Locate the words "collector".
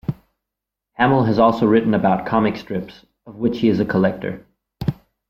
3.85-4.43